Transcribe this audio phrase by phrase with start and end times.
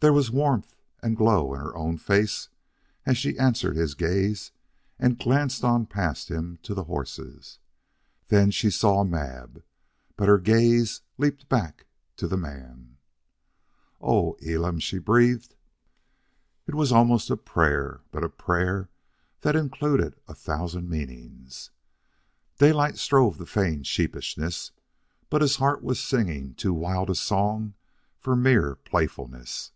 [0.00, 2.50] There was warmth and glow in her own face
[3.06, 4.52] as she answered his gaze
[4.98, 7.60] and glanced on past him to the horses.
[8.28, 9.64] Then she saw Mab.
[10.14, 11.86] But her gaze leaped back
[12.18, 12.98] to the man.
[13.98, 15.54] "Oh, Elam!" she breathed.
[16.66, 18.90] It was almost a prayer, but a prayer
[19.40, 21.70] that included a thousand meanings
[22.58, 24.72] Daylight strove to feign sheepishness,
[25.30, 27.72] but his heart was singing too wild a song
[28.18, 29.72] for mere playfulness.